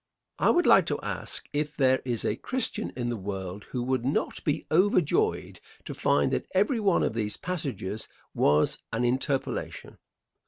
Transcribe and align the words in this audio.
I 0.39 0.49
would 0.49 0.65
like 0.65 0.87
to 0.87 0.99
ask 1.01 1.45
if 1.53 1.75
there 1.75 2.01
is 2.05 2.25
a 2.25 2.35
Christian 2.35 2.91
in 2.95 3.09
the 3.09 3.15
world 3.15 3.65
who 3.65 3.83
would 3.83 4.03
not 4.03 4.43
be 4.43 4.65
overjoyed 4.71 5.59
to 5.85 5.93
find 5.93 6.33
that 6.33 6.47
every 6.55 6.79
one 6.79 7.03
of 7.03 7.13
these 7.13 7.37
passages 7.37 8.07
was 8.33 8.79
an 8.91 9.05
interpolation? 9.05 9.99